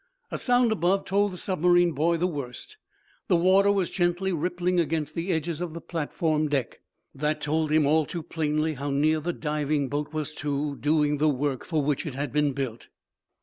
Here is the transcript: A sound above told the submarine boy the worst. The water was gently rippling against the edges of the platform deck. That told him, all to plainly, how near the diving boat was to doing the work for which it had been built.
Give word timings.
A 0.31 0.37
sound 0.39 0.71
above 0.71 1.05
told 1.05 1.31
the 1.31 1.37
submarine 1.37 1.91
boy 1.91 2.17
the 2.17 2.25
worst. 2.25 2.77
The 3.27 3.35
water 3.35 3.71
was 3.71 3.91
gently 3.91 4.33
rippling 4.33 4.79
against 4.79 5.13
the 5.13 5.31
edges 5.31 5.61
of 5.61 5.75
the 5.75 5.79
platform 5.79 6.49
deck. 6.49 6.79
That 7.13 7.39
told 7.39 7.71
him, 7.71 7.85
all 7.85 8.07
to 8.07 8.23
plainly, 8.23 8.73
how 8.73 8.89
near 8.89 9.19
the 9.19 9.31
diving 9.31 9.89
boat 9.89 10.11
was 10.11 10.33
to 10.41 10.75
doing 10.77 11.19
the 11.19 11.29
work 11.29 11.63
for 11.63 11.83
which 11.83 12.07
it 12.07 12.15
had 12.15 12.33
been 12.33 12.53
built. 12.53 12.87